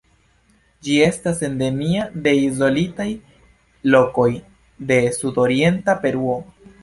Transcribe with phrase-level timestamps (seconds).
[0.85, 3.07] Ĝi estas endemia de izolitaj
[3.97, 4.27] lokoj
[4.93, 6.39] de sudorienta Peruo.